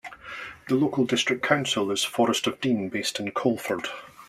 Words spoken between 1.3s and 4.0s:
council is Forest of Dean, based in Coleford.